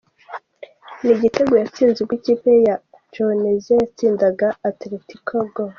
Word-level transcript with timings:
Ni 1.01 1.11
igitego 1.15 1.53
yatsinze 1.61 1.97
ubwo 2.01 2.13
ikipe 2.19 2.47
ye 2.55 2.61
ya 2.69 2.75
Goianesia 3.13 3.73
yatsindaga 3.81 4.47
Atletico-Go. 4.69 5.63